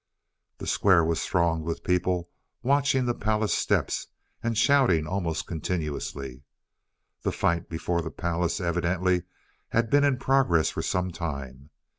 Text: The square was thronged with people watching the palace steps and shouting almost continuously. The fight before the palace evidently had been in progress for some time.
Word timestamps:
The 0.57 0.65
square 0.65 1.03
was 1.05 1.23
thronged 1.27 1.63
with 1.63 1.83
people 1.83 2.31
watching 2.63 3.05
the 3.05 3.13
palace 3.13 3.53
steps 3.53 4.07
and 4.41 4.57
shouting 4.57 5.05
almost 5.05 5.45
continuously. 5.45 6.41
The 7.21 7.31
fight 7.31 7.69
before 7.69 8.01
the 8.01 8.09
palace 8.09 8.59
evidently 8.59 9.25
had 9.69 9.91
been 9.91 10.03
in 10.03 10.17
progress 10.17 10.71
for 10.71 10.81
some 10.81 11.11
time. 11.11 11.69